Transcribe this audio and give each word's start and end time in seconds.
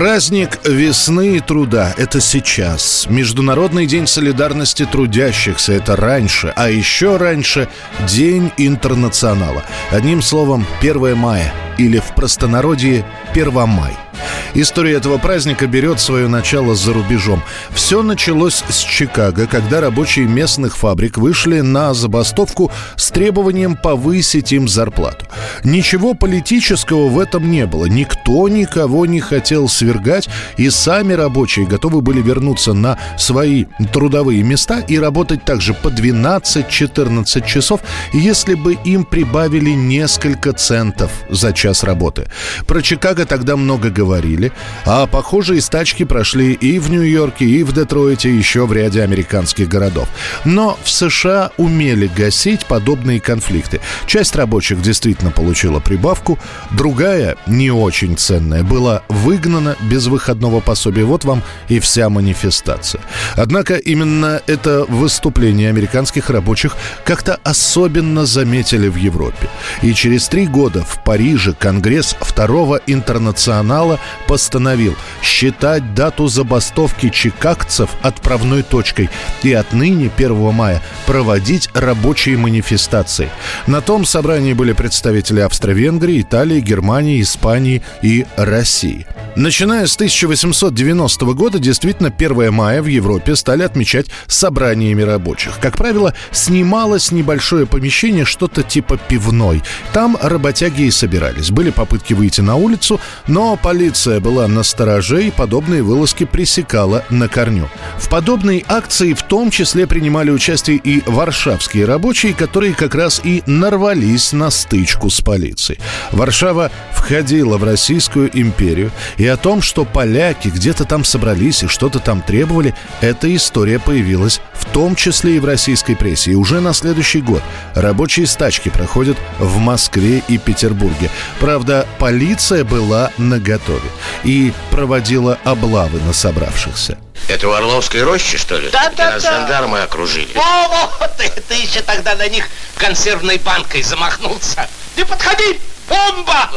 Праздник 0.00 0.66
весны 0.66 1.36
и 1.36 1.40
труда– 1.40 1.94
это 1.98 2.22
сейчас. 2.22 3.06
Международный 3.10 3.84
день 3.84 4.06
солидарности 4.06 4.86
трудящихся– 4.86 5.72
это 5.74 5.94
раньше. 5.94 6.54
А 6.56 6.70
еще 6.70 7.18
раньше– 7.18 7.68
День 8.08 8.50
интернационала. 8.56 9.62
Одним 9.90 10.22
словом, 10.22 10.66
1 10.80 11.14
мая 11.18 11.52
или 11.76 11.98
в 11.98 12.14
простонародье– 12.14 13.04
Первомай– 13.34 13.94
История 14.54 14.94
этого 14.94 15.18
праздника 15.18 15.68
берет 15.68 16.00
свое 16.00 16.26
начало 16.26 16.74
за 16.74 16.92
рубежом. 16.92 17.42
Все 17.72 18.02
началось 18.02 18.64
с 18.68 18.78
Чикаго, 18.80 19.46
когда 19.46 19.80
рабочие 19.80 20.26
местных 20.26 20.76
фабрик 20.76 21.18
вышли 21.18 21.60
на 21.60 21.94
забастовку 21.94 22.72
с 22.96 23.10
требованием 23.10 23.76
повысить 23.76 24.52
им 24.52 24.66
зарплату. 24.66 25.26
Ничего 25.62 26.14
политического 26.14 27.08
в 27.08 27.20
этом 27.20 27.48
не 27.48 27.66
было. 27.66 27.86
Никто 27.86 28.48
никого 28.48 29.06
не 29.06 29.20
хотел 29.20 29.68
свергать, 29.68 30.28
и 30.56 30.68
сами 30.68 31.12
рабочие 31.12 31.66
готовы 31.66 32.00
были 32.00 32.20
вернуться 32.20 32.72
на 32.72 32.98
свои 33.16 33.66
трудовые 33.92 34.42
места 34.42 34.80
и 34.80 34.98
работать 34.98 35.44
также 35.44 35.74
по 35.74 35.88
12-14 35.88 37.46
часов, 37.46 37.82
если 38.12 38.54
бы 38.54 38.76
им 38.84 39.04
прибавили 39.04 39.70
несколько 39.70 40.52
центов 40.52 41.12
за 41.28 41.52
час 41.52 41.84
работы. 41.84 42.28
Про 42.66 42.82
Чикаго 42.82 43.24
тогда 43.26 43.56
много 43.56 43.90
говорили 43.90 44.39
говорили, 44.40 44.52
а 44.84 45.06
похожие 45.06 45.60
стачки 45.60 46.04
прошли 46.04 46.52
и 46.52 46.78
в 46.78 46.90
Нью-Йорке, 46.90 47.44
и 47.44 47.62
в 47.62 47.72
Детройте, 47.72 48.34
еще 48.34 48.66
в 48.66 48.72
ряде 48.72 49.02
американских 49.02 49.68
городов. 49.68 50.08
Но 50.44 50.78
в 50.82 50.90
США 50.90 51.50
умели 51.56 52.10
гасить 52.16 52.66
подобные 52.66 53.20
конфликты. 53.20 53.80
Часть 54.06 54.36
рабочих 54.36 54.82
действительно 54.82 55.30
получила 55.30 55.80
прибавку, 55.80 56.38
другая, 56.70 57.36
не 57.46 57.70
очень 57.70 58.16
ценная, 58.16 58.62
была 58.62 59.02
выгнана 59.08 59.76
без 59.82 60.06
выходного 60.06 60.60
пособия. 60.60 61.04
Вот 61.04 61.24
вам 61.24 61.42
и 61.68 61.80
вся 61.80 62.08
манифестация. 62.08 63.02
Однако 63.36 63.76
именно 63.76 64.40
это 64.46 64.84
выступление 64.88 65.68
американских 65.68 66.30
рабочих 66.30 66.76
как-то 67.04 67.38
особенно 67.44 68.26
заметили 68.26 68.88
в 68.88 68.96
Европе. 68.96 69.48
И 69.82 69.94
через 69.94 70.28
три 70.28 70.46
года 70.46 70.82
в 70.82 71.02
Париже 71.04 71.52
Конгресс 71.52 72.16
Второго 72.20 72.80
интернационала 72.86 73.98
постановил 74.30 74.94
считать 75.24 75.92
дату 75.94 76.28
забастовки 76.28 77.08
чикагцев 77.08 77.90
отправной 78.00 78.62
точкой 78.62 79.10
и 79.42 79.52
отныне 79.52 80.08
1 80.16 80.54
мая 80.54 80.80
проводить 81.04 81.68
рабочие 81.74 82.36
манифестации. 82.36 83.28
На 83.66 83.80
том 83.80 84.04
собрании 84.04 84.52
были 84.52 84.72
представители 84.72 85.40
Австро-Венгрии, 85.40 86.20
Италии, 86.20 86.60
Германии, 86.60 87.20
Испании 87.20 87.82
и 88.02 88.24
России. 88.36 89.04
Начиная 89.34 89.88
с 89.88 89.96
1890 89.96 91.24
года, 91.34 91.58
действительно, 91.58 92.12
1 92.16 92.52
мая 92.52 92.82
в 92.82 92.86
Европе 92.86 93.34
стали 93.34 93.64
отмечать 93.64 94.06
собраниями 94.28 95.02
рабочих. 95.02 95.58
Как 95.60 95.76
правило, 95.76 96.14
снималось 96.30 97.10
небольшое 97.10 97.66
помещение, 97.66 98.24
что-то 98.24 98.62
типа 98.62 98.96
пивной. 98.96 99.62
Там 99.92 100.16
работяги 100.20 100.82
и 100.82 100.90
собирались. 100.92 101.50
Были 101.50 101.70
попытки 101.70 102.14
выйти 102.14 102.42
на 102.42 102.54
улицу, 102.54 103.00
но 103.26 103.56
полиция 103.56 104.19
была 104.20 104.46
на 104.46 104.62
стороже 104.62 105.24
и 105.24 105.30
подобные 105.30 105.82
вылазки 105.82 106.24
пресекала 106.24 107.04
на 107.10 107.28
корню. 107.28 107.68
В 107.98 108.08
подобной 108.08 108.64
акции 108.68 109.14
в 109.14 109.22
том 109.22 109.50
числе 109.50 109.86
принимали 109.86 110.30
участие 110.30 110.76
и 110.76 111.02
варшавские 111.06 111.86
рабочие, 111.86 112.34
которые 112.34 112.74
как 112.74 112.94
раз 112.94 113.20
и 113.24 113.42
нарвались 113.46 114.32
на 114.32 114.50
стычку 114.50 115.10
с 115.10 115.20
полицией. 115.20 115.80
Варшава 116.12 116.70
входила 116.92 117.56
в 117.58 117.64
Российскую 117.64 118.30
империю, 118.38 118.92
и 119.16 119.26
о 119.26 119.36
том, 119.36 119.62
что 119.62 119.84
поляки 119.84 120.48
где-то 120.48 120.84
там 120.84 121.04
собрались 121.04 121.62
и 121.62 121.66
что-то 121.66 121.98
там 121.98 122.22
требовали, 122.22 122.74
эта 123.00 123.34
история 123.34 123.78
появилась 123.78 124.40
в 124.52 124.66
том 124.66 124.94
числе 124.94 125.36
и 125.36 125.38
в 125.40 125.44
российской 125.44 125.94
прессе. 125.96 126.32
И 126.32 126.34
уже 126.34 126.60
на 126.60 126.72
следующий 126.74 127.20
год 127.20 127.42
рабочие 127.74 128.26
стачки 128.26 128.68
проходят 128.68 129.16
в 129.38 129.58
Москве 129.58 130.22
и 130.28 130.38
Петербурге. 130.38 131.10
Правда, 131.40 131.86
полиция 131.98 132.64
была 132.64 133.10
наготове 133.16 133.88
и 134.24 134.52
проводила 134.70 135.38
облавы 135.44 136.00
на 136.00 136.12
собравшихся. 136.12 136.98
Это 137.28 137.48
у 137.48 137.52
Орловской 137.52 138.02
рощи, 138.02 138.36
что 138.38 138.56
ли? 138.58 138.70
Да, 138.70 138.90
да, 138.96 139.12
Нас 139.12 139.22
да. 139.22 139.32
жандармы 139.32 139.82
окружили. 139.82 140.30
О, 140.36 141.08
ты, 141.18 141.28
ты 141.48 141.54
еще 141.54 141.80
тогда 141.82 142.14
на 142.16 142.28
них 142.28 142.48
консервной 142.76 143.38
банкой 143.38 143.82
замахнулся. 143.82 144.68
Ты 144.96 145.04
подходи, 145.04 145.60
бомба! 145.90 146.50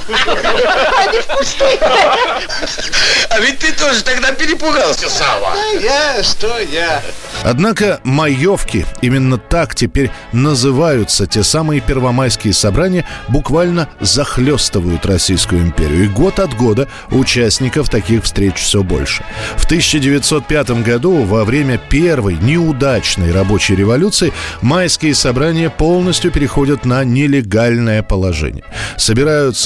Они 0.98 1.20
пустые. 1.38 1.80
А 3.30 3.40
ведь 3.40 3.60
ты 3.60 3.72
тоже 3.74 4.04
тогда 4.04 4.32
перепугался, 4.32 5.10
Сава. 5.10 5.54
Я, 5.82 6.22
что 6.24 6.60
я? 6.60 7.02
Однако 7.44 8.00
маевки, 8.04 8.86
именно 9.02 9.38
так 9.38 9.76
теперь 9.76 10.12
называются 10.32 11.26
те 11.26 11.44
самые 11.44 11.82
первомайские 11.82 12.54
собрания, 12.54 13.06
буквально 13.28 13.90
захлестывают 14.00 15.06
Российскую 15.06 15.62
империю. 15.62 16.06
И 16.06 16.08
год 16.08 16.40
от 16.40 16.56
года 16.56 16.88
участников 17.10 17.90
таких 17.90 18.24
встреч 18.24 18.56
все 18.56 18.84
больше. 18.84 19.26
В 19.58 19.66
1905 19.66 20.84
году, 20.84 21.24
во 21.24 21.44
время 21.44 21.78
первой 21.78 22.36
неудачной 22.36 23.32
рабочей 23.32 23.76
революции, 23.76 24.32
майские 24.62 25.16
собрания 25.16 25.70
полностью 25.70 26.32
переходят 26.32 26.86
на 26.86 27.04
нелегальное 27.04 28.04
положение. 28.04 28.64
Собираются 28.98 29.23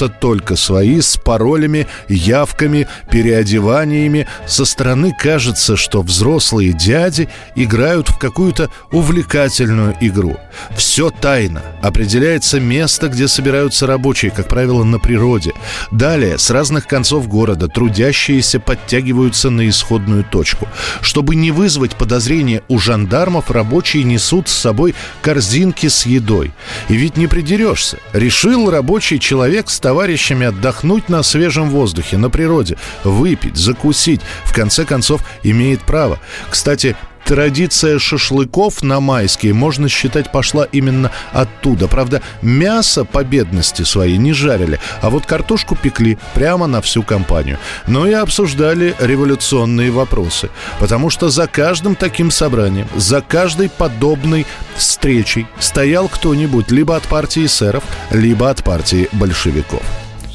только 0.08 0.56
свои 0.56 1.00
с 1.00 1.16
паролями, 1.16 1.86
явками, 2.08 2.86
переодеваниями. 3.10 4.26
Со 4.46 4.64
стороны 4.64 5.14
кажется, 5.18 5.76
что 5.76 6.02
взрослые 6.02 6.72
дяди 6.72 7.28
играют 7.54 8.08
в 8.08 8.18
какую-то 8.18 8.70
увлекательную 8.92 9.96
игру. 10.00 10.36
Все 10.76 11.10
тайно. 11.10 11.62
Определяется 11.82 12.60
место, 12.60 13.08
где 13.08 13.28
собираются 13.28 13.86
рабочие, 13.86 14.30
как 14.30 14.48
правило, 14.48 14.84
на 14.84 14.98
природе. 14.98 15.52
Далее, 15.90 16.38
с 16.38 16.50
разных 16.50 16.86
концов 16.86 17.28
города 17.28 17.68
трудящиеся 17.68 18.60
подтягиваются 18.60 19.50
на 19.50 19.68
исходную 19.68 20.24
точку. 20.24 20.68
Чтобы 21.00 21.34
не 21.34 21.50
вызвать 21.50 21.96
подозрения 21.96 22.62
у 22.68 22.78
жандармов, 22.78 23.50
рабочие 23.50 24.04
несут 24.04 24.48
с 24.48 24.54
собой 24.54 24.94
корзинки 25.22 25.88
с 25.88 26.06
едой. 26.06 26.52
И 26.88 26.96
ведь 26.96 27.16
не 27.16 27.26
придерешься. 27.26 27.98
Решил 28.12 28.70
рабочий 28.70 29.18
человек 29.18 29.47
с 29.70 29.80
товарищами 29.80 30.46
отдохнуть 30.46 31.08
на 31.08 31.22
свежем 31.22 31.70
воздухе, 31.70 32.18
на 32.18 32.30
природе, 32.30 32.76
выпить, 33.04 33.56
закусить. 33.56 34.20
В 34.44 34.52
конце 34.52 34.84
концов, 34.84 35.22
имеет 35.42 35.80
право. 35.82 36.18
Кстати, 36.50 36.96
Традиция 37.24 37.98
шашлыков 37.98 38.82
на 38.82 39.00
майские, 39.00 39.52
можно 39.52 39.88
считать, 39.88 40.32
пошла 40.32 40.64
именно 40.64 41.10
оттуда. 41.32 41.88
Правда, 41.88 42.22
мясо 42.42 43.04
по 43.04 43.24
бедности 43.24 43.82
своей 43.82 44.16
не 44.16 44.32
жарили, 44.32 44.80
а 45.02 45.10
вот 45.10 45.26
картошку 45.26 45.76
пекли 45.76 46.18
прямо 46.34 46.66
на 46.66 46.80
всю 46.80 47.02
компанию. 47.02 47.58
Но 47.86 48.06
и 48.06 48.12
обсуждали 48.12 48.94
революционные 48.98 49.90
вопросы. 49.90 50.50
Потому 50.80 51.10
что 51.10 51.28
за 51.28 51.46
каждым 51.46 51.94
таким 51.94 52.30
собранием, 52.30 52.88
за 52.96 53.20
каждой 53.20 53.68
подобной 53.68 54.46
встречей 54.76 55.46
стоял 55.58 56.08
кто-нибудь 56.08 56.70
либо 56.70 56.96
от 56.96 57.06
партии 57.08 57.46
эсеров, 57.46 57.84
либо 58.10 58.50
от 58.50 58.64
партии 58.64 59.08
большевиков. 59.12 59.82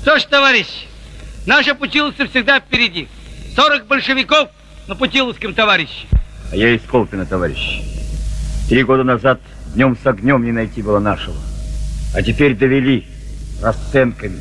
Что 0.01 0.19
ж, 0.19 0.23
товарищи, 0.23 0.87
наша 1.45 1.75
Путиловцы 1.75 2.27
всегда 2.27 2.59
впереди. 2.59 3.07
40 3.55 3.87
большевиков 3.87 4.49
на 4.87 4.95
Путиловском 4.95 5.53
товарищи. 5.53 6.07
А 6.53 6.55
я 6.55 6.69
из 6.75 6.83
Колпина, 6.83 7.25
товарищ. 7.25 7.81
Три 8.69 8.83
года 8.83 9.03
назад 9.03 9.39
днем 9.73 9.97
с 9.97 10.05
огнем 10.05 10.45
не 10.45 10.51
найти 10.51 10.83
было 10.83 10.99
нашего. 10.99 11.35
А 12.13 12.21
теперь 12.21 12.55
довели 12.55 13.07
расценками, 13.59 14.39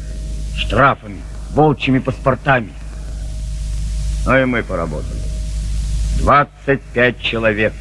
штрафами, 0.55 1.23
волчьими 1.53 2.01
паспортами. 2.01 2.69
Ну 4.27 4.39
и 4.39 4.45
мы 4.45 4.63
поработали. 4.63 5.23
25 6.19 7.19
человек. 7.19 7.73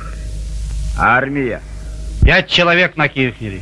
Армия. 0.98 1.62
Пять 2.22 2.48
человек 2.48 2.95
на 2.95 3.10
Кирхере. 3.10 3.60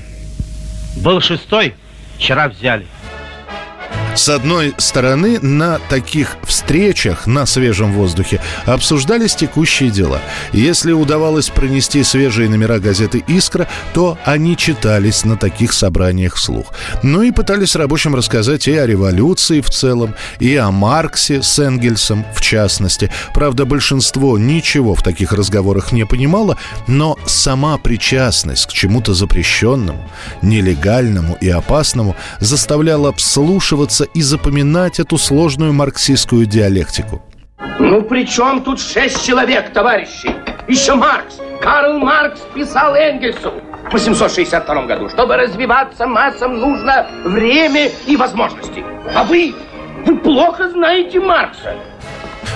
Был 0.97 1.19
шестой, 1.19 1.73
вчера 2.19 2.47
взяли. 2.47 2.85
С 4.19 4.27
одной 4.27 4.75
стороны, 4.77 5.39
на 5.39 5.79
таких 5.79 6.35
встречах 6.43 7.25
на 7.25 7.45
свежем 7.45 7.93
воздухе 7.93 8.41
обсуждались 8.65 9.33
текущие 9.33 9.91
дела. 9.91 10.19
Если 10.51 10.91
удавалось 10.91 11.47
пронести 11.47 12.03
свежие 12.03 12.49
номера 12.49 12.79
газеты 12.79 13.23
«Искра», 13.27 13.69
то 13.93 14.17
они 14.25 14.57
читались 14.57 15.23
на 15.23 15.37
таких 15.37 15.71
собраниях 15.71 16.35
вслух. 16.35 16.73
Ну 17.01 17.21
и 17.21 17.31
пытались 17.31 17.77
рабочим 17.77 18.13
рассказать 18.13 18.67
и 18.67 18.75
о 18.75 18.85
революции 18.85 19.61
в 19.61 19.69
целом, 19.69 20.13
и 20.41 20.53
о 20.57 20.69
Марксе 20.69 21.41
с 21.41 21.57
Энгельсом 21.57 22.25
в 22.35 22.41
частности. 22.41 23.09
Правда, 23.33 23.63
большинство 23.63 24.37
ничего 24.37 24.95
в 24.95 25.01
таких 25.01 25.31
разговорах 25.31 25.93
не 25.93 26.05
понимало, 26.05 26.57
но 26.87 27.17
сама 27.25 27.77
причастность 27.77 28.65
к 28.65 28.73
чему-то 28.73 29.13
запрещенному, 29.13 30.09
нелегальному 30.41 31.37
и 31.39 31.47
опасному 31.47 32.17
заставляла 32.41 33.13
вслушиваться 33.13 34.08
и 34.13 34.21
запоминать 34.21 34.99
эту 34.99 35.17
сложную 35.17 35.73
марксистскую 35.73 36.45
диалектику. 36.45 37.21
Ну, 37.79 38.01
при 38.01 38.25
чем 38.25 38.61
тут 38.61 38.79
шесть 38.79 39.25
человек, 39.25 39.71
товарищи? 39.71 40.33
Еще 40.67 40.95
Маркс. 40.95 41.39
Карл 41.61 41.99
Маркс 41.99 42.41
писал 42.53 42.95
Энгельсу 42.95 43.53
в 43.89 43.93
862 43.93 44.85
году. 44.85 45.09
Чтобы 45.09 45.35
развиваться 45.35 46.07
массам, 46.07 46.57
нужно 46.57 47.07
время 47.23 47.89
и 48.07 48.15
возможности. 48.15 48.83
А 49.15 49.23
вы, 49.23 49.53
вы 50.05 50.17
плохо 50.17 50.69
знаете 50.69 51.19
Маркса. 51.19 51.75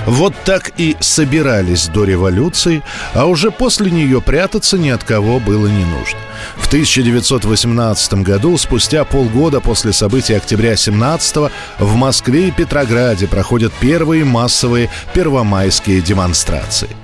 Вот 0.06 0.34
так 0.44 0.72
и 0.76 0.96
собирались 1.00 1.86
до 1.86 2.04
революции, 2.04 2.82
а 3.14 3.26
уже 3.26 3.50
после 3.50 3.90
нее 3.90 4.20
прятаться 4.20 4.76
ни 4.78 4.90
от 4.90 5.02
кого 5.04 5.40
было 5.40 5.66
не 5.66 5.84
нужно. 5.84 6.18
В 6.56 6.66
1918 6.66 8.14
году, 8.14 8.56
спустя 8.58 9.04
полгода 9.04 9.60
после 9.60 9.92
событий 9.92 10.34
октября 10.34 10.76
17 10.76 11.50
в 11.78 11.94
Москве 11.94 12.48
и 12.48 12.50
Петрограде 12.50 13.26
проходят 13.26 13.72
первые 13.80 14.24
массовые 14.24 14.90
первомайские 15.14 16.00
демонстрации. 16.00 17.03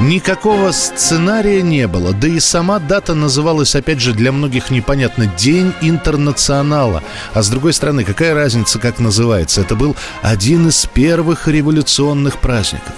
Никакого 0.00 0.72
сценария 0.72 1.60
не 1.60 1.86
было, 1.86 2.14
да 2.14 2.26
и 2.26 2.40
сама 2.40 2.78
дата 2.78 3.12
называлась, 3.12 3.74
опять 3.74 4.00
же, 4.00 4.14
для 4.14 4.32
многих 4.32 4.70
непонятно 4.70 5.26
«День 5.26 5.74
интернационала». 5.82 7.02
А 7.34 7.42
с 7.42 7.50
другой 7.50 7.74
стороны, 7.74 8.02
какая 8.04 8.32
разница, 8.32 8.78
как 8.78 8.98
называется? 8.98 9.60
Это 9.60 9.76
был 9.76 9.94
один 10.22 10.68
из 10.68 10.86
первых 10.86 11.48
революционных 11.48 12.38
праздников. 12.38 12.94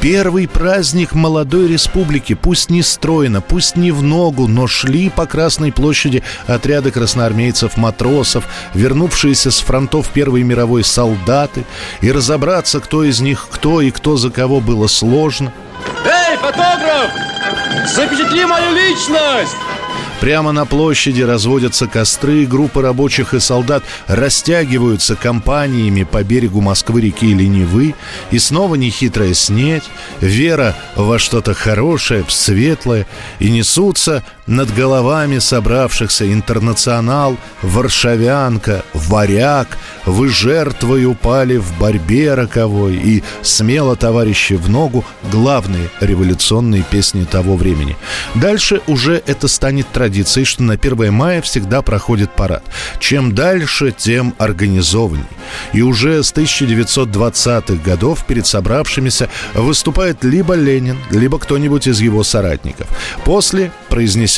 Первый 0.00 0.48
праздник 0.48 1.12
молодой 1.12 1.68
республики, 1.68 2.32
пусть 2.32 2.70
не 2.70 2.82
стройно, 2.82 3.42
пусть 3.42 3.76
не 3.76 3.92
в 3.92 4.02
ногу, 4.02 4.46
но 4.48 4.66
шли 4.66 5.10
по 5.10 5.26
Красной 5.26 5.70
площади 5.70 6.22
отряды 6.46 6.90
красноармейцев-матросов, 6.92 8.44
вернувшиеся 8.72 9.50
с 9.50 9.58
фронтов 9.58 10.08
Первой 10.14 10.44
мировой 10.44 10.82
солдаты, 10.82 11.66
и 12.00 12.10
разобраться, 12.10 12.80
кто 12.80 13.04
из 13.04 13.20
них 13.20 13.48
кто 13.50 13.82
и 13.82 13.90
кто 13.90 14.16
за 14.16 14.30
кого 14.30 14.60
было 14.60 14.86
сложно– 14.86 15.52
фотограф! 16.40 17.10
Запечатли 17.86 18.44
мою 18.44 18.74
личность! 18.74 19.56
Прямо 20.20 20.50
на 20.50 20.66
площади 20.66 21.22
разводятся 21.22 21.86
костры, 21.86 22.44
группы 22.44 22.82
рабочих 22.82 23.34
и 23.34 23.40
солдат 23.40 23.84
растягиваются 24.08 25.14
компаниями 25.14 26.02
по 26.02 26.24
берегу 26.24 26.60
Москвы-реки 26.60 27.30
или 27.30 27.44
Невы, 27.44 27.94
и 28.32 28.38
снова 28.40 28.74
нехитрая 28.74 29.32
снеть, 29.32 29.84
вера 30.20 30.74
во 30.96 31.20
что-то 31.20 31.54
хорошее, 31.54 32.24
светлое, 32.28 33.06
и 33.38 33.48
несутся 33.48 34.24
над 34.48 34.74
головами 34.74 35.38
собравшихся 35.38 36.32
интернационал, 36.32 37.36
варшавянка, 37.62 38.82
варяг, 38.94 39.78
вы 40.04 40.28
жертвой 40.28 41.04
упали 41.04 41.58
в 41.58 41.78
борьбе 41.78 42.34
роковой, 42.34 42.96
и 42.96 43.22
смело, 43.42 43.94
товарищи, 43.94 44.54
в 44.54 44.68
ногу 44.68 45.04
главные 45.30 45.90
революционные 46.00 46.82
песни 46.82 47.24
того 47.24 47.56
времени. 47.56 47.96
Дальше 48.34 48.80
уже 48.86 49.22
это 49.26 49.46
станет 49.46 49.86
традицией 49.92 50.46
что 50.48 50.62
на 50.62 50.74
1 50.74 51.12
мая 51.12 51.42
всегда 51.42 51.82
проходит 51.82 52.34
парад. 52.34 52.64
Чем 52.98 53.34
дальше, 53.34 53.94
тем 53.96 54.34
организованней. 54.38 55.24
И 55.72 55.82
уже 55.82 56.22
с 56.22 56.32
1920-х 56.32 57.74
годов 57.84 58.24
перед 58.24 58.46
собравшимися 58.46 59.28
выступает 59.54 60.24
либо 60.24 60.54
Ленин, 60.54 60.98
либо 61.10 61.38
кто-нибудь 61.38 61.86
из 61.86 62.00
его 62.00 62.24
соратников. 62.24 62.88
После 63.24 63.70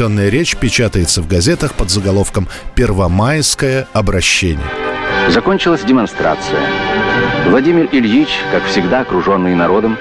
произнесенная 0.01 0.31
речь 0.31 0.57
печатается 0.57 1.21
в 1.21 1.29
газетах 1.29 1.75
под 1.75 1.91
заголовком 1.91 2.49
«Первомайское 2.75 3.87
обращение». 3.93 4.65
Закончилась 5.29 5.83
демонстрация. 5.83 6.61
Владимир 7.47 7.87
Ильич, 7.93 8.29
как 8.51 8.65
всегда 8.65 9.01
окруженный 9.01 9.55
народом, 9.55 9.99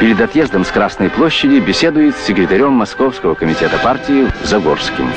перед 0.00 0.20
отъездом 0.20 0.66
с 0.66 0.68
Красной 0.68 1.08
площади 1.08 1.60
беседует 1.60 2.14
с 2.14 2.26
секретарем 2.26 2.72
Московского 2.72 3.34
комитета 3.34 3.78
партии 3.78 4.26
Загорским. 4.44 5.10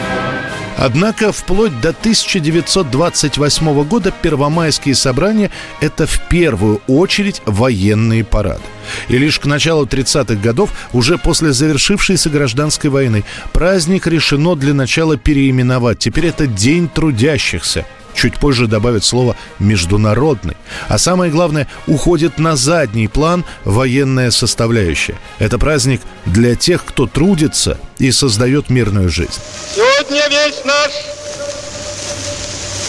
Однако 0.77 1.31
вплоть 1.31 1.79
до 1.81 1.89
1928 1.89 3.83
года 3.83 4.11
первомайские 4.11 4.95
собрания– 4.95 5.51
это 5.81 6.07
в 6.07 6.19
первую 6.27 6.81
очередь 6.87 7.41
военные 7.45 8.23
парады. 8.23 8.63
И 9.07 9.17
лишь 9.17 9.39
к 9.39 9.45
началу 9.45 9.85
30-х 9.85 10.35
годов, 10.35 10.71
уже 10.93 11.17
после 11.17 11.53
завершившейся 11.53 12.29
гражданской 12.29 12.89
войны, 12.89 13.23
праздник 13.53 14.07
решено 14.07 14.55
для 14.55 14.73
начала 14.73 15.17
переименовать. 15.17 15.99
Теперь 15.99 16.27
это 16.27 16.47
День 16.47 16.89
трудящихся– 16.89 17.85
Чуть 18.13 18.37
позже 18.37 18.67
добавят 18.67 19.03
слово 19.03 19.35
«международный». 19.59 20.57
А 20.87 20.97
самое 20.97 21.31
главное, 21.31 21.67
уходит 21.87 22.37
на 22.37 22.55
задний 22.55 23.07
план 23.07 23.45
военная 23.63 24.31
составляющая. 24.31 25.17
Это 25.39 25.57
праздник 25.57 26.01
для 26.25 26.55
тех, 26.55 26.85
кто 26.85 27.07
трудится 27.07 27.77
и 27.97 28.11
создает 28.11 28.69
мирную 28.69 29.09
жизнь. 29.09 29.39
Сегодня 29.75 30.21
весь 30.29 30.63
наш 30.65 30.91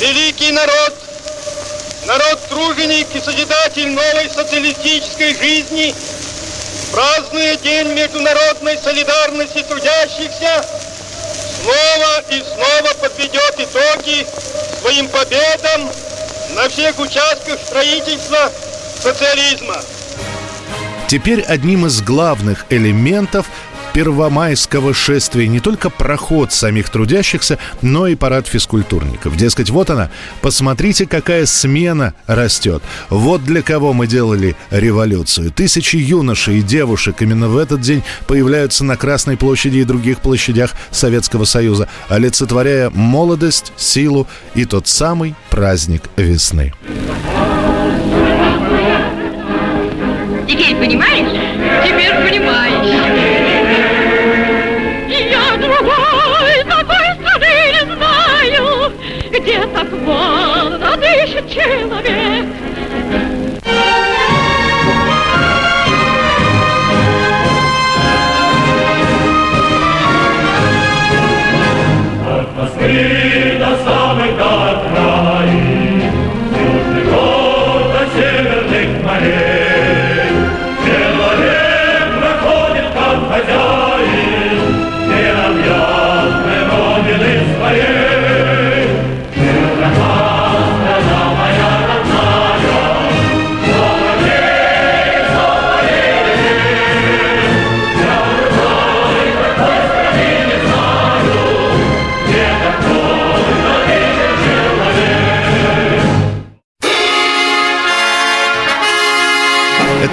великий 0.01 0.53
народ, 0.53 0.95
народ-труженик 2.07 3.07
и 3.15 3.21
созидатель 3.21 3.91
новой 3.91 4.29
социалистической 4.35 5.35
жизни, 5.37 5.95
празднуя 6.93 7.57
День 7.57 7.95
международной 7.95 8.77
солидарности 8.79 9.65
трудящихся, 9.69 10.65
снова 11.63 12.23
и 12.31 12.43
снова 12.43 12.95
подведет 13.01 13.55
итоги 13.59 14.27
своим 14.81 15.09
победам 15.09 15.89
на 16.55 16.69
всех 16.69 16.99
участках 16.99 17.59
строительства 17.65 18.51
социализма. 19.01 19.77
Теперь 21.09 21.43
одним 21.43 21.87
из 21.87 22.01
главных 22.01 22.67
элементов 22.71 23.47
первомайского 23.93 24.95
шествия 24.95 25.49
не 25.49 25.61
только 25.61 25.91
проход 25.91 26.53
самих 26.53 26.89
трудящихся, 26.89 27.59
но 27.83 28.07
и 28.07 28.15
парад 28.15 28.47
физкультурников. 28.47 29.37
Дескать, 29.37 29.71
вот 29.71 29.91
она, 29.91 30.11
посмотрите, 30.41 31.07
какая 31.07 31.47
смена 31.47 32.15
растет. 32.27 32.83
Вот 33.11 33.45
для 33.45 33.63
кого 33.63 33.93
мы 33.93 34.07
делали 34.07 34.57
революцию. 34.71 35.51
Тысячи 35.51 35.97
юношей 35.97 36.59
и 36.59 36.63
девушек 36.63 37.17
именно 37.21 37.49
в 37.49 37.57
этот 37.57 37.81
день 37.81 38.03
появляются 38.27 38.85
на 38.85 38.97
Красной 38.97 39.37
площади 39.37 39.79
и 39.79 39.85
других 39.85 40.21
площадях 40.21 40.73
Советского 40.91 41.45
Союза, 41.45 41.89
олицетворяя 42.09 42.91
молодость, 42.91 43.73
силу 43.77 44.27
и 44.55 44.65
тот 44.65 44.89
самый 44.89 45.35
праздник 45.51 46.03
весны. 46.17 46.73
Теперь 50.49 50.77
понимаешь? 50.77 51.87
Теперь 51.87 52.02
человек. 61.53 62.22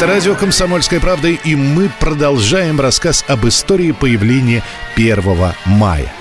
Радио 0.10 0.34
«Комсомольская 0.34 1.00
правда» 1.00 1.28
и 1.28 1.54
мы 1.54 1.88
продолжаем 2.00 2.82
рассказ 2.82 3.24
об 3.28 3.48
истории 3.48 3.92
появления 3.92 4.64
1 4.96 5.22
мая. 5.66 6.19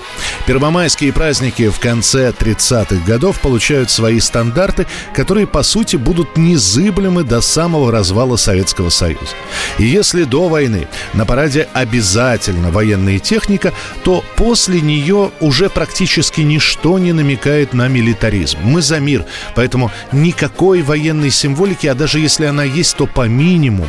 Первомайские 0.49 1.13
праздники 1.13 1.69
в 1.69 1.79
конце 1.79 2.31
30-х 2.31 3.05
годов 3.05 3.39
получают 3.39 3.91
свои 3.91 4.19
стандарты, 4.19 4.87
которые, 5.13 5.45
по 5.45 5.61
сути, 5.61 5.95
будут 5.95 6.37
незыблемы 6.37 7.23
до 7.23 7.39
самого 7.39 7.91
развала 7.91 8.35
Советского 8.35 8.89
Союза. 8.89 9.35
И 9.77 9.85
если 9.85 10.23
до 10.23 10.47
войны 10.47 10.87
на 11.13 11.27
параде 11.27 11.69
обязательно 11.73 12.71
военная 12.71 13.19
техника, 13.19 13.73
то 14.03 14.23
после 14.37 14.81
нее 14.81 15.29
уже 15.39 15.69
практически 15.69 16.41
ничто 16.41 16.97
не 16.97 17.13
намекает 17.13 17.73
на 17.73 17.87
милитаризм. 17.87 18.57
Мы 18.63 18.81
за 18.81 18.99
мир, 18.99 19.25
поэтому 19.53 19.91
никакой 20.11 20.81
военной 20.81 21.29
символики, 21.29 21.85
а 21.85 21.93
даже 21.93 22.19
если 22.19 22.45
она 22.45 22.63
есть, 22.63 22.97
то 22.97 23.05
по 23.05 23.27
минимуму. 23.27 23.85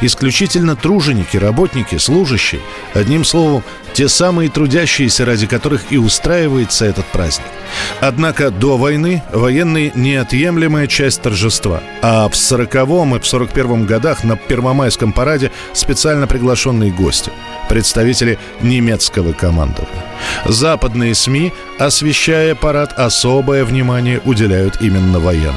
Исключительно 0.00 0.76
труженики, 0.76 1.36
работники, 1.36 1.98
служащие. 1.98 2.60
Одним 2.94 3.24
словом, 3.24 3.64
те 3.94 4.08
самые 4.08 4.50
трудящиеся, 4.50 5.24
ради 5.24 5.46
которых 5.46 5.92
и 5.92 5.96
устраивается 5.96 6.84
этот 6.84 7.06
праздник. 7.06 7.46
Однако 8.00 8.50
до 8.50 8.76
войны 8.76 9.22
военные– 9.32 9.92
неотъемлемая 9.94 10.86
часть 10.88 11.22
торжества. 11.22 11.80
А 12.02 12.28
в 12.28 12.32
40-м 12.32 13.16
и 13.16 13.20
в 13.20 13.22
41-м 13.22 13.86
годах 13.86 14.24
на 14.24 14.36
Первомайском 14.36 15.12
параде 15.12 15.52
специально 15.72 16.26
приглашенные 16.26 16.90
гости– 16.92 17.32
представители 17.68 18.38
немецкого 18.60 19.32
командования. 19.32 20.04
Западные 20.44 21.14
СМИ, 21.14 21.52
освещая 21.78 22.54
парад, 22.54 22.92
особое 22.98 23.64
внимание 23.64 24.20
уделяют 24.24 24.80
именно 24.80 25.20
военным. 25.20 25.54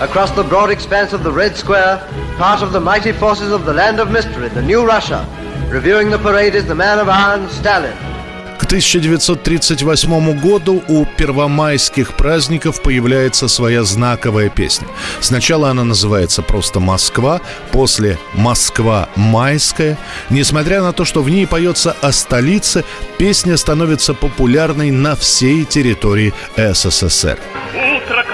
Across 0.00 0.36
the 0.36 0.48
broad 0.48 0.70
expanse 0.70 1.12
of 1.12 1.24
the 1.24 1.32
Red 1.32 1.56
Square, 1.56 2.00
part 2.38 2.62
of 2.62 2.72
the 2.72 2.80
mighty 2.80 3.12
forces 3.12 3.50
of 3.52 3.64
the 3.64 3.72
land 3.72 3.98
of 3.98 4.10
mystery, 4.10 4.48
the 4.54 4.62
New 4.62 4.86
Russia, 4.86 5.24
reviewing 5.70 6.10
the 6.10 6.18
parade 6.18 6.54
is 6.54 6.66
the 6.66 6.74
man 6.74 6.98
of 6.98 7.08
iron, 7.08 7.48
Stalin. 7.48 7.94
К 8.58 8.64
1938 8.64 10.40
году 10.40 10.82
у 10.88 11.04
первомайских 11.04 12.14
праздников 12.14 12.82
появляется 12.82 13.46
своя 13.46 13.84
знаковая 13.84 14.48
песня. 14.48 14.88
Сначала 15.20 15.70
она 15.70 15.84
называется 15.84 16.42
просто 16.42 16.80
«Москва», 16.80 17.40
после 17.70 18.18
«Москва 18.34 19.08
майская». 19.14 19.96
Несмотря 20.28 20.82
на 20.82 20.92
то, 20.92 21.04
что 21.04 21.22
в 21.22 21.30
ней 21.30 21.46
поется 21.46 21.96
о 22.02 22.10
столице, 22.10 22.84
песня 23.16 23.56
становится 23.56 24.12
популярной 24.12 24.90
на 24.90 25.14
всей 25.14 25.64
территории 25.64 26.34
СССР. 26.56 27.38
Утро 27.74 28.24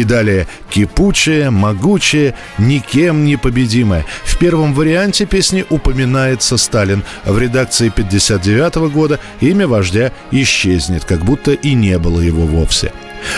И 0.00 0.04
далее 0.04 0.46
«Кипучая, 0.70 1.50
могучая, 1.50 2.34
никем 2.56 3.22
не 3.22 3.36
победимая». 3.36 4.06
В 4.24 4.38
первом 4.38 4.72
варианте 4.72 5.26
песни 5.26 5.66
упоминается 5.68 6.56
Сталин. 6.56 7.02
В 7.26 7.38
редакции 7.38 7.90
59 7.90 8.90
года 8.90 9.20
имя 9.42 9.68
вождя 9.68 10.10
исчезнет, 10.30 11.04
как 11.04 11.22
будто 11.26 11.52
и 11.52 11.74
не 11.74 11.98
было 11.98 12.20
его 12.20 12.46
вовсе. 12.46 12.92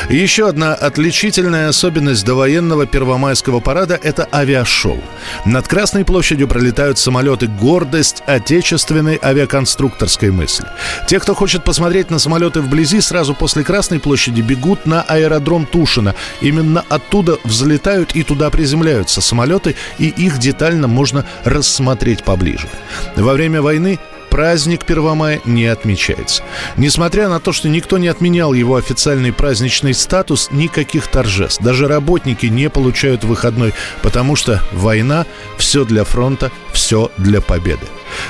Еще 0.09 0.49
одна 0.49 0.75
отличительная 0.75 1.69
особенность 1.69 2.25
довоенного 2.25 2.87
первомайского 2.87 3.61
парада– 3.61 3.99
это 4.03 4.29
авиашоу. 4.33 5.03
Над 5.45 5.69
Красной 5.69 6.05
площадью 6.05 6.49
пролетают 6.49 6.99
самолеты 6.99 7.47
«Гордость 7.47 8.23
отечественной 8.27 9.19
авиаконструкторской 9.23 10.31
мысли». 10.31 10.67
Те, 11.09 11.21
кто 11.21 11.35
хочет 11.35 11.65
посмотреть 11.65 12.11
на 12.11 12.19
самолеты 12.19 12.61
вблизи, 12.61 13.01
сразу 13.01 13.35
после 13.35 13.65
Красной 13.65 14.01
площади 14.01 14.41
бегут 14.41 14.87
на 14.87 15.03
аэродром 15.03 15.67
Тушина. 15.67 16.15
Именно 16.41 16.85
оттуда 16.89 17.39
взлетают 17.45 18.15
и 18.15 18.23
туда 18.23 18.51
приземляются 18.51 19.21
самолеты, 19.21 19.77
и 19.99 20.09
их 20.09 20.39
детально 20.39 20.89
можно 20.89 21.25
рассмотреть 21.45 22.25
поближе. 22.25 22.69
Во 23.17 23.33
время 23.33 23.63
войны 23.63 23.99
праздник 24.33 24.87
Первомая 24.87 25.43
не 25.45 25.67
отмечается. 25.67 26.43
Несмотря 26.79 27.29
на 27.29 27.39
то, 27.39 27.53
что 27.53 27.69
никто 27.69 27.99
не 27.99 28.09
отменял 28.09 28.55
его 28.55 28.77
официальный 28.77 29.31
праздничный 29.31 29.93
статус, 29.93 30.49
никаких 30.51 31.07
торжеств. 31.09 31.63
Даже 31.63 31.87
работники 31.87 32.47
не 32.47 32.71
получают 32.71 33.25
выходной, 33.25 33.75
потому 34.01 34.35
что 34.35 34.63
война– 34.73 35.27
все 35.59 35.85
для 35.85 36.05
фронта, 36.05 36.51
все 36.73 37.13
для 37.19 37.43
победы. 37.43 37.85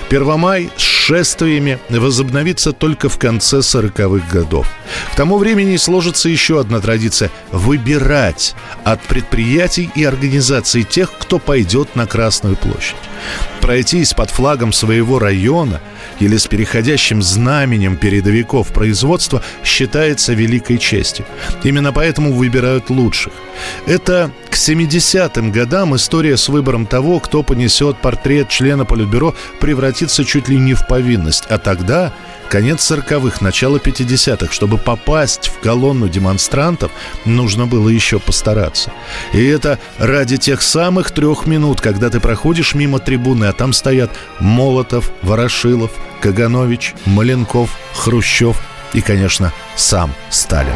Первомай 0.08 0.70
с 0.76 0.80
шествиями 0.80 1.78
возобновится 1.88 2.72
только 2.72 3.08
в 3.08 3.16
конце 3.16 3.58
40-х 3.58 4.26
годов. 4.32 4.66
К 5.12 5.16
тому 5.16 5.38
времени 5.38 5.76
сложится 5.76 6.28
еще 6.28 6.58
одна 6.58 6.80
традиция– 6.80 7.30
выбирать 7.52 8.56
от 8.82 9.00
предприятий 9.02 9.88
и 9.94 10.02
организаций 10.02 10.82
тех, 10.82 11.12
кто 11.16 11.38
пойдет 11.38 11.94
на 11.94 12.08
Красную 12.08 12.56
площадь. 12.56 12.96
Пройтись 13.62 14.12
под 14.12 14.30
флагом 14.30 14.72
своего 14.72 15.20
района 15.20 15.80
или 16.18 16.36
с 16.36 16.48
переходящим 16.48 17.22
знаменем 17.22 17.96
передовиков 17.96 18.72
производства 18.72 19.40
считается 19.64 20.34
великой 20.34 20.78
честью. 20.78 21.24
Именно 21.62 21.92
поэтому 21.92 22.32
выбирают 22.32 22.90
лучших. 22.90 23.32
Это 23.86 24.32
к 24.50 24.54
70-м 24.54 25.52
годам 25.52 25.94
история 25.94 26.36
с 26.36 26.48
выбором 26.48 26.86
того, 26.86 27.20
кто 27.20 27.44
понесет 27.44 27.98
портрет 27.98 28.48
члена 28.48 28.84
Политбюро, 28.84 29.32
превратится 29.60 30.24
чуть 30.24 30.48
ли 30.48 30.58
не 30.58 30.74
в 30.74 30.84
повинность. 30.88 31.44
А 31.48 31.58
тогда 31.58 32.12
конец 32.52 32.90
40-х, 32.90 33.38
начало 33.40 33.78
50-х. 33.78 34.52
Чтобы 34.52 34.76
попасть 34.76 35.48
в 35.48 35.58
колонну 35.60 36.10
демонстрантов, 36.10 36.92
нужно 37.24 37.66
было 37.66 37.88
еще 37.88 38.18
постараться. 38.18 38.92
И 39.32 39.42
это 39.42 39.78
ради 39.96 40.36
тех 40.36 40.60
самых 40.60 41.12
трех 41.12 41.46
минут, 41.46 41.80
когда 41.80 42.10
ты 42.10 42.20
проходишь 42.20 42.74
мимо 42.74 42.98
трибуны, 42.98 43.46
а 43.46 43.54
там 43.54 43.72
стоят 43.72 44.10
Молотов, 44.38 45.10
Ворошилов, 45.22 45.92
Каганович, 46.20 46.94
Маленков, 47.06 47.70
Хрущев 47.94 48.60
и, 48.92 49.00
конечно, 49.00 49.50
сам 49.74 50.12
Сталин. 50.28 50.74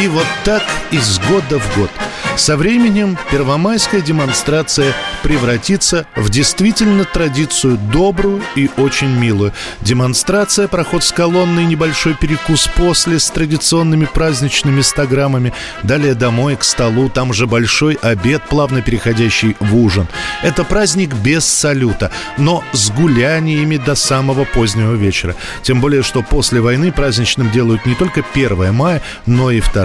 И 0.00 0.06
вот 0.06 0.26
так 0.44 0.62
из 0.92 1.18
года 1.18 1.58
в 1.58 1.76
год. 1.76 1.90
Со 2.38 2.56
временем 2.56 3.18
первомайская 3.32 4.00
демонстрация 4.00 4.94
превратится 5.24 6.06
в 6.14 6.30
действительно 6.30 7.04
традицию 7.04 7.76
добрую 7.92 8.40
и 8.54 8.70
очень 8.76 9.08
милую. 9.08 9.52
Демонстрация, 9.80 10.68
проход 10.68 11.02
с 11.02 11.10
колонной, 11.10 11.64
небольшой 11.64 12.14
перекус 12.14 12.68
после 12.76 13.18
с 13.18 13.28
традиционными 13.28 14.04
праздничными 14.04 14.82
стаграммами, 14.82 15.52
далее 15.82 16.14
домой 16.14 16.54
к 16.54 16.62
столу, 16.62 17.08
там 17.08 17.32
же 17.32 17.48
большой 17.48 17.94
обед, 17.94 18.40
плавно 18.48 18.82
переходящий 18.82 19.56
в 19.58 19.76
ужин. 19.76 20.06
Это 20.42 20.62
праздник 20.62 21.14
без 21.14 21.44
салюта, 21.44 22.12
но 22.38 22.62
с 22.72 22.90
гуляниями 22.92 23.78
до 23.78 23.96
самого 23.96 24.44
позднего 24.44 24.94
вечера. 24.94 25.34
Тем 25.62 25.80
более, 25.80 26.04
что 26.04 26.22
после 26.22 26.60
войны 26.60 26.92
праздничным 26.92 27.50
делают 27.50 27.84
не 27.84 27.96
только 27.96 28.24
1 28.32 28.72
мая, 28.72 29.02
но 29.26 29.50
и 29.50 29.60
2. 29.60 29.84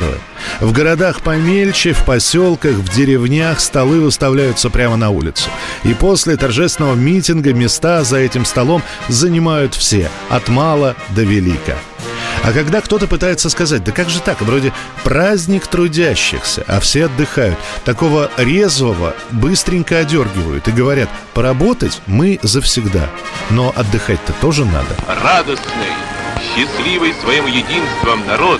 В 0.59 0.71
городах 0.71 1.21
помельче, 1.21 1.93
в 1.93 2.05
поселках, 2.05 2.75
в 2.75 2.93
деревнях 2.93 3.59
столы 3.59 3.99
выставляются 3.99 4.69
прямо 4.69 4.95
на 4.95 5.09
улицу. 5.09 5.49
И 5.83 5.93
после 5.93 6.37
торжественного 6.37 6.95
митинга 6.95 7.53
места 7.53 8.03
за 8.03 8.17
этим 8.17 8.45
столом 8.45 8.81
занимают 9.07 9.75
все, 9.75 10.09
от 10.29 10.47
мала 10.49 10.95
до 11.09 11.23
велика. 11.23 11.77
А 12.43 12.51
когда 12.51 12.81
кто-то 12.81 13.07
пытается 13.07 13.49
сказать, 13.49 13.85
да 13.85 13.93
как 13.93 14.09
же 14.09 14.19
так, 14.19 14.41
вроде 14.41 14.73
праздник 15.03 15.65
трудящихся, 15.67 16.63
а 16.67 16.81
все 16.81 17.05
отдыхают, 17.05 17.57
такого 17.85 18.29
резвого 18.37 19.15
быстренько 19.31 19.99
одергивают 19.99 20.67
и 20.67 20.71
говорят, 20.71 21.09
поработать 21.33 22.01
мы 22.05 22.39
завсегда, 22.41 23.09
но 23.49 23.71
отдыхать-то 23.75 24.33
тоже 24.41 24.65
надо. 24.65 24.95
Радостный, 25.07 25.93
счастливый 26.53 27.13
своим 27.13 27.45
единством 27.45 28.25
народ 28.27 28.59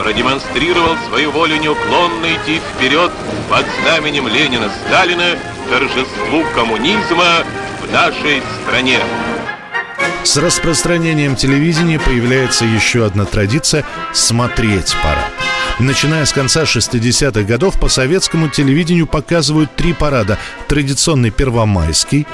продемонстрировал 0.00 0.96
свою 1.08 1.30
волю 1.30 1.56
неуклонно 1.56 2.26
идти 2.34 2.60
вперед 2.74 3.12
под 3.50 3.66
знаменем 3.82 4.28
Ленина 4.28 4.70
Сталина 4.86 5.36
торжеству 5.68 6.42
коммунизма 6.54 7.44
в 7.82 7.92
нашей 7.92 8.42
стране. 8.62 8.98
С 10.24 10.38
распространением 10.38 11.36
телевидения 11.36 12.00
появляется 12.00 12.64
еще 12.64 13.04
одна 13.04 13.26
традиция– 13.26 13.84
смотреть 14.14 14.94
парад. 15.02 15.39
Начиная 15.80 16.26
с 16.26 16.32
конца 16.34 16.64
60-х 16.64 17.40
годов 17.44 17.80
по 17.80 17.88
советскому 17.88 18.50
телевидению 18.50 19.06
показывают 19.06 19.74
три 19.76 19.94
парада. 19.94 20.38
Традиционный 20.68 21.30
Первомайский, 21.30 22.26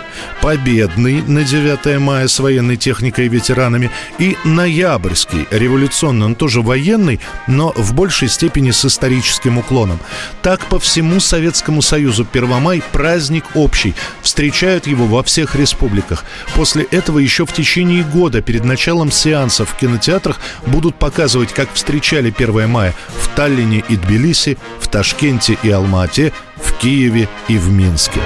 Победный 0.43 1.23
на 1.23 1.45
9 1.45 2.01
мая 2.01 2.27
с 2.27 2.41
военной 2.41 2.77
техникой 2.77 3.27
и 3.27 3.29
ветеранами 3.29 3.93
и 4.19 4.37
Ноябрьский, 4.43 5.47
революционный, 5.53 6.27
он 6.27 6.35
тоже 6.35 6.61
военный, 6.61 7.21
но 7.47 7.73
в 7.77 7.95
большей 7.95 8.29
степени 8.29 8.73
с 8.73 8.85
историческим 8.85 9.59
уклоном. 9.59 10.01
Так 10.43 10.67
по 10.67 10.81
всему 10.81 11.21
Советскому 11.21 11.83
Союзу 11.83 12.25
Первомай– 12.25 12.83
праздник 12.93 13.45
общий. 13.55 13.95
Встречают 14.23 14.89
его 14.89 15.07
во 15.07 15.23
всех 15.23 15.55
республиках. 15.55 16.25
После 16.57 16.83
этого 16.83 17.21
еще 17.21 17.47
в 17.47 17.53
течение 17.53 18.03
года 18.03 18.43
перед 18.43 18.65
началом 18.65 19.13
сеансов 19.13 19.71
в 19.71 19.77
кинотеатрах 19.77 20.41
будут 20.67 20.97
показывать, 20.97 21.53
как 21.53 21.73
встречали 21.73 22.35
1 22.37 22.69
мая 22.69 22.93
в 23.17 23.36
Таллине 23.36 23.84
и 23.90 23.96
Тбилиси, 23.96 24.58
в 24.80 24.88
Ташкенте 24.88 25.58
и 25.64 25.70
Алма-Ате, 25.70 26.32
в 26.58 26.74
Киеве 26.74 27.28
и 27.48 27.58
в 27.58 27.72
Минске. 27.72 28.20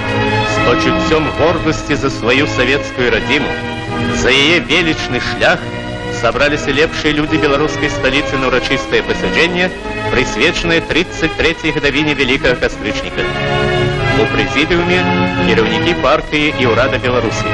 З 0.56 0.68
почуттям 0.68 1.28
гордості 1.40 1.96
за 1.96 2.10
свою 2.10 2.48
советскую 2.48 3.12
родину, 3.12 3.48
за 4.22 4.30
ее 4.30 4.60
величный 4.60 5.22
шлях 5.22 5.60
собралися 6.22 6.72
лепшие 6.72 7.14
люди 7.14 7.38
белорусской 7.38 7.90
столицы 7.90 8.38
на 8.38 8.48
урочистое 8.48 9.04
посаджение, 9.04 9.70
присвеченное 10.12 10.82
33-й 10.82 11.72
годовине 11.72 12.14
Великого 12.14 12.56
Костричника. 12.56 13.22
У 14.22 14.26
президиуме 14.26 15.06
кірівники 15.48 15.94
партии 16.02 16.54
и 16.62 16.66
Урада 16.66 16.98
Беларуси. 16.98 17.46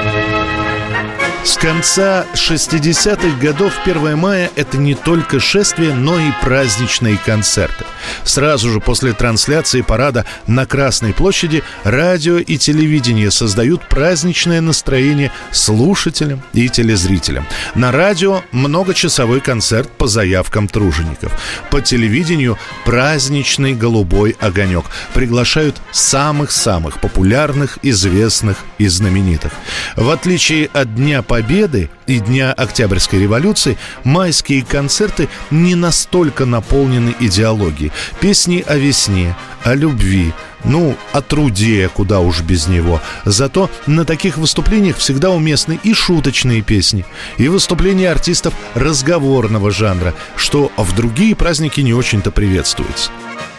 С 1.46 1.58
конца 1.58 2.26
60-х 2.34 3.38
годов 3.40 3.72
1 3.84 4.18
мая– 4.18 4.50
это 4.56 4.78
не 4.78 4.96
только 4.96 5.38
шествие, 5.38 5.94
но 5.94 6.18
и 6.18 6.32
праздничные 6.42 7.18
концерты. 7.24 7.84
Сразу 8.24 8.68
же 8.72 8.80
после 8.80 9.12
трансляции 9.12 9.82
парада 9.82 10.24
на 10.48 10.66
Красной 10.66 11.14
площади 11.14 11.62
радио 11.84 12.38
и 12.38 12.58
телевидение 12.58 13.30
создают 13.30 13.88
праздничное 13.88 14.60
настроение 14.60 15.30
слушателям 15.52 16.42
и 16.52 16.68
телезрителям. 16.68 17.46
На 17.76 17.92
радио 17.92 18.42
многочасовой 18.50 19.40
концерт 19.40 19.88
по 19.88 20.08
заявкам 20.08 20.66
тружеников. 20.66 21.32
По 21.70 21.80
телевидению 21.80 22.58
праздничный 22.84 23.74
голубой 23.74 24.36
огонек. 24.40 24.86
Приглашают 25.14 25.76
самых-самых 25.92 27.00
популярных, 27.00 27.78
известных 27.82 28.58
и 28.78 28.88
знаменитых. 28.88 29.52
В 29.94 30.10
отличие 30.10 30.68
от 30.72 30.96
Дня 30.96 31.22
Победы 31.36 31.90
и 32.06 32.18
Дня 32.18 32.54
Октябрьской 32.54 33.18
революции, 33.18 33.76
майские 34.04 34.64
концерты 34.64 35.28
не 35.50 35.74
настолько 35.74 36.46
наполнены 36.46 37.14
идеологией. 37.20 37.92
Песни 38.20 38.64
о 38.66 38.76
весне, 38.76 39.36
о 39.62 39.74
любви, 39.74 40.32
ну, 40.64 40.96
о 41.12 41.20
труде, 41.20 41.90
куда 41.92 42.20
уж 42.20 42.40
без 42.40 42.68
него. 42.68 43.02
Зато 43.26 43.68
на 43.86 44.06
таких 44.06 44.38
выступлениях 44.38 44.96
всегда 44.96 45.28
уместны 45.28 45.78
и 45.82 45.92
шуточные 45.92 46.62
песни, 46.62 47.04
и 47.36 47.48
выступления 47.48 48.10
артистов 48.10 48.54
разговорного 48.72 49.70
жанра, 49.70 50.14
что 50.36 50.72
в 50.78 50.94
другие 50.94 51.36
праздники 51.36 51.82
не 51.82 51.92
очень-то 51.92 52.30
приветствуется. 52.30 53.10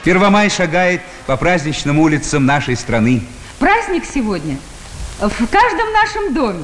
Первомай 0.04 0.50
шагает 0.50 1.02
по 1.28 1.38
праздничным 1.38 2.00
улицам 2.00 2.44
нашей 2.44 2.76
страны. 2.76 3.22
Праздник 3.60 4.04
сегодня 4.12 4.58
в 5.20 5.46
каждом 5.46 5.94
нашем 5.94 6.34
доме. 6.34 6.64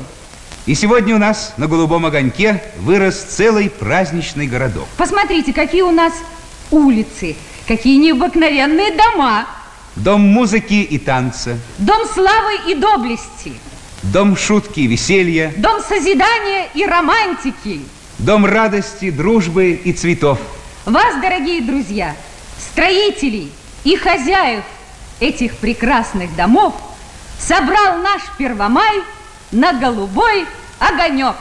И 0.65 0.75
сегодня 0.75 1.13
у 1.13 1.17
нас 1.17 1.53
на 1.57 1.67
голубом 1.67 2.05
огоньке 2.05 2.63
вырос 2.77 3.17
целый 3.17 3.69
праздничный 3.69 4.47
городок. 4.47 4.87
Посмотрите, 4.95 5.51
какие 5.51 5.81
у 5.81 5.91
нас 5.91 6.13
улицы, 6.71 7.35
какие 7.67 7.97
необыкновенные 7.97 8.95
дома. 8.95 9.45
Дом 9.97 10.21
музыки 10.21 10.81
и 10.81 10.97
танца. 10.97 11.57
Дом 11.79 12.07
славы 12.07 12.71
и 12.71 12.75
доблести. 12.75 13.51
Дом 14.03 14.37
шутки 14.37 14.79
и 14.79 14.87
веселья. 14.87 15.53
Дом 15.57 15.81
созидания 15.81 16.69
и 16.73 16.85
романтики. 16.85 17.81
Дом 18.19 18.45
радости, 18.45 19.11
дружбы 19.11 19.71
и 19.71 19.91
цветов. 19.91 20.39
Вас, 20.85 21.21
дорогие 21.21 21.61
друзья, 21.61 22.15
строителей 22.57 23.51
и 23.83 23.97
хозяев 23.97 24.63
этих 25.19 25.57
прекрасных 25.57 26.33
домов 26.37 26.73
собрал 27.37 27.97
наш 27.97 28.21
Первомай 28.37 29.01
на 29.53 29.71
голубой 29.73 30.45
огонек. 30.79 31.35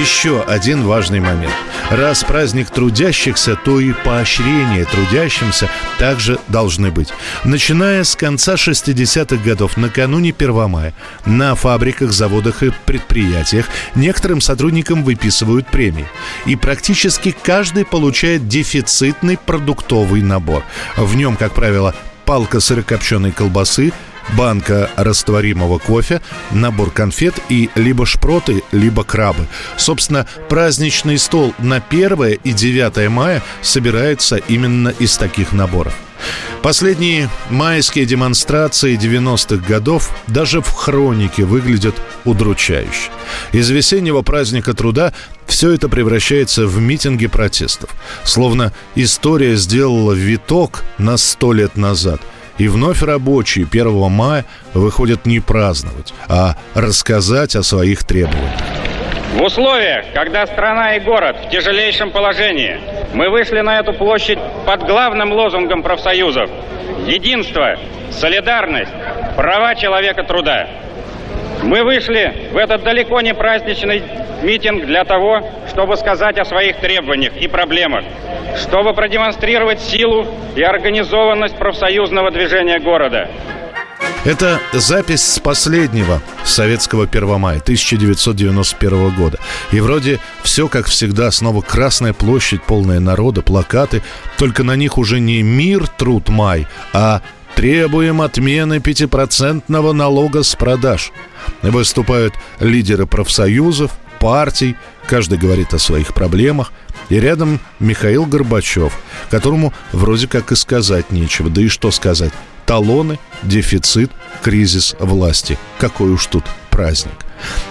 Еще 0.00 0.42
один 0.42 0.84
важный 0.84 1.20
момент. 1.20 1.52
Раз 1.90 2.24
праздник 2.24 2.70
трудящихся, 2.70 3.56
то 3.56 3.80
и 3.80 3.92
поощрения 3.92 4.84
трудящимся 4.86 5.68
также 5.98 6.38
должны 6.48 6.90
быть. 6.90 7.12
Начиная 7.44 8.04
с 8.04 8.16
конца 8.16 8.54
60-х 8.54 9.36
годов, 9.44 9.76
накануне 9.76 10.34
1 10.36 10.70
мая, 10.70 10.94
на 11.26 11.54
фабриках, 11.54 12.12
заводах 12.12 12.62
и 12.62 12.72
предприятиях 12.86 13.66
некоторым 13.94 14.40
сотрудникам 14.40 15.04
выписывают 15.04 15.66
премии. 15.66 16.08
И 16.46 16.56
практически 16.56 17.36
каждый 17.42 17.84
получает 17.84 18.48
дефицитный 18.48 19.36
продуктовый 19.36 20.22
набор. 20.22 20.62
В 20.96 21.14
нем, 21.16 21.36
как 21.36 21.52
правило, 21.52 21.94
палка 22.24 22.60
сырокопченой 22.60 23.32
колбасы, 23.32 23.92
банка 24.36 24.90
растворимого 24.96 25.78
кофе, 25.78 26.20
набор 26.50 26.90
конфет 26.90 27.34
и 27.48 27.70
либо 27.74 28.06
шпроты, 28.06 28.62
либо 28.72 29.04
крабы. 29.04 29.46
Собственно, 29.76 30.26
праздничный 30.48 31.18
стол 31.18 31.54
на 31.58 31.76
1 31.76 32.38
и 32.42 32.52
9 32.52 33.08
мая 33.10 33.42
собирается 33.62 34.36
именно 34.36 34.88
из 34.88 35.16
таких 35.16 35.52
наборов. 35.52 35.94
Последние 36.62 37.28
майские 37.50 38.06
демонстрации 38.06 38.96
90-х 38.96 39.66
годов 39.66 40.10
даже 40.26 40.60
в 40.60 40.70
хронике 40.70 41.44
выглядят 41.44 41.94
удручающе. 42.24 43.10
Из 43.52 43.68
весеннего 43.70 44.22
праздника 44.22 44.74
труда 44.74 45.12
все 45.46 45.72
это 45.72 45.88
превращается 45.88 46.66
в 46.66 46.80
митинги 46.80 47.26
протестов. 47.26 47.90
Словно 48.24 48.72
история 48.94 49.56
сделала 49.56 50.12
виток 50.12 50.84
на 50.98 51.16
сто 51.16 51.52
лет 51.52 51.76
назад– 51.76 52.20
и 52.58 52.68
вновь 52.68 53.02
рабочие 53.02 53.66
1 53.70 54.10
мая 54.10 54.44
выходят 54.74 55.26
не 55.26 55.40
праздновать, 55.40 56.14
а 56.28 56.56
рассказать 56.74 57.56
о 57.56 57.62
своих 57.62 58.04
требованиях. 58.04 58.93
В 59.32 59.42
условиях, 59.42 60.06
когда 60.14 60.46
страна 60.46 60.94
и 60.94 61.00
город 61.00 61.36
в 61.44 61.50
тяжелейшем 61.50 62.12
положении, 62.12 62.78
мы 63.14 63.30
вышли 63.30 63.60
на 63.60 63.80
эту 63.80 63.92
площадь 63.92 64.38
под 64.64 64.86
главным 64.86 65.32
лозунгом 65.32 65.82
профсоюзов– 65.82 66.48
единство, 67.06 67.76
солидарность, 68.12 68.92
права 69.36 69.74
человека 69.74 70.22
труда. 70.22 70.68
Мы 71.64 71.82
вышли 71.82 72.32
в 72.52 72.56
этот 72.56 72.84
далеко 72.84 73.20
не 73.22 73.34
праздничный 73.34 74.02
митинг 74.42 74.84
для 74.84 75.04
того, 75.04 75.40
чтобы 75.68 75.96
сказать 75.96 76.38
о 76.38 76.44
своих 76.44 76.76
требованиях 76.76 77.36
и 77.36 77.48
проблемах, 77.48 78.04
чтобы 78.56 78.94
продемонстрировать 78.94 79.80
силу 79.80 80.26
и 80.54 80.62
организованность 80.62 81.56
профсоюзного 81.56 82.30
движения 82.30 82.78
города. 82.78 83.28
Это 84.24 84.58
запись 84.72 85.22
с 85.22 85.38
последнего 85.38 86.22
советского 86.46 87.04
1 87.04 87.38
мая 87.38 87.58
1991 87.58 89.14
года. 89.14 89.38
И 89.70 89.80
вроде 89.80 90.18
все, 90.42 90.66
как 90.66 90.86
всегда, 90.86 91.30
снова 91.30 91.60
Красная 91.60 92.14
площадь, 92.14 92.62
полная 92.62 93.00
народа, 93.00 93.42
плакаты. 93.42 94.02
Только 94.38 94.62
на 94.62 94.76
них 94.76 94.96
уже 94.96 95.20
не 95.20 95.42
«Мир, 95.42 95.86
труд, 95.88 96.30
май», 96.30 96.66
а 96.94 97.20
«Требуем 97.54 98.22
отмены 98.22 98.80
пятипроцентного 98.80 99.92
налога 99.92 100.42
с 100.42 100.54
продаж». 100.54 101.12
Выступают 101.60 102.32
лидеры 102.60 103.06
профсоюзов, 103.06 103.92
партий, 104.20 104.74
каждый 105.06 105.36
говорит 105.36 105.74
о 105.74 105.78
своих 105.78 106.14
проблемах. 106.14 106.72
И 107.10 107.20
рядом 107.20 107.60
Михаил 107.78 108.24
Горбачев, 108.24 108.98
которому 109.30 109.74
вроде 109.92 110.28
как 110.28 110.50
и 110.50 110.56
сказать 110.56 111.12
нечего. 111.12 111.50
Да 111.50 111.60
и 111.60 111.68
что 111.68 111.90
сказать? 111.90 112.32
Талоны, 112.66 113.18
дефицит, 113.42 114.10
кризис 114.42 114.94
власти. 114.98 115.58
Какой 115.78 116.10
уж 116.10 116.26
тут 116.26 116.44
праздник. 116.70 117.12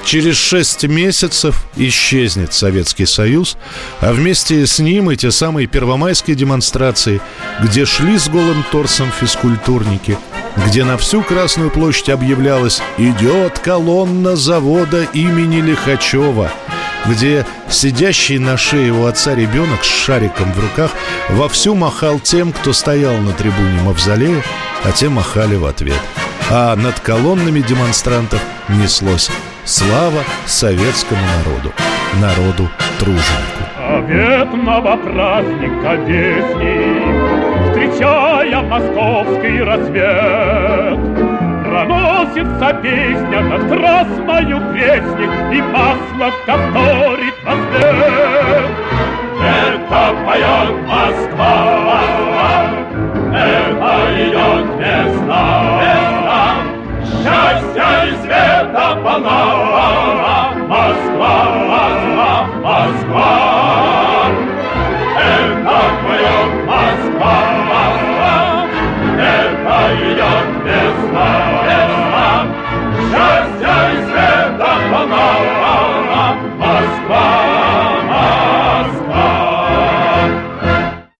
Через 0.05 0.37
шесть 0.37 0.83
месяцев 0.83 1.65
исчезнет 1.75 2.53
Советский 2.53 3.05
Союз, 3.05 3.57
а 4.01 4.13
вместе 4.13 4.65
с 4.65 4.79
ним 4.79 5.11
и 5.11 5.15
те 5.15 5.31
самые 5.31 5.67
первомайские 5.67 6.35
демонстрации, 6.35 7.21
где 7.61 7.85
шли 7.85 8.17
с 8.17 8.29
голым 8.29 8.63
торсом 8.71 9.11
физкультурники, 9.11 10.17
где 10.67 10.83
на 10.83 10.97
всю 10.97 11.23
Красную 11.23 11.71
площадь 11.71 12.09
объявлялось 12.09 12.81
«Идет 12.97 13.59
колонна 13.59 14.35
завода 14.35 15.03
имени 15.13 15.61
Лихачева», 15.61 16.51
где 17.05 17.45
сидящий 17.69 18.39
на 18.39 18.57
шее 18.57 18.91
у 18.91 19.05
отца 19.05 19.35
ребенок 19.35 19.83
с 19.83 19.87
шариком 19.87 20.51
в 20.53 20.59
руках 20.59 20.91
вовсю 21.29 21.75
махал 21.75 22.19
тем, 22.19 22.51
кто 22.51 22.73
стоял 22.73 23.17
на 23.17 23.31
трибуне 23.33 23.81
Мавзолея, 23.83 24.43
а 24.83 24.91
те 24.91 25.09
махали 25.09 25.55
в 25.55 25.65
ответ. 25.65 25.99
А 26.49 26.75
над 26.75 26.99
колоннами 26.99 27.61
демонстрантов 27.61 28.41
неслось 28.69 29.29
Слава 29.65 30.23
советскому 30.45 31.21
народу, 31.37 31.71
народу-труженику. 32.19 33.63
Заветного 33.77 34.97
праздника 34.97 35.95
вестник, 36.05 37.13
Встречая 37.69 38.61
московский 38.61 39.61
рассвет, 39.61 40.99
Проносится 41.83 42.73
песня 42.81 43.41
над 43.41 43.67
красною 43.67 44.59
крестник, 44.71 45.29
И 45.53 45.61
масло 45.61 46.31
вторит 46.43 47.33
на 47.43 47.51
свет. 47.51 48.71
Это 49.43 50.15
поет 50.25 50.82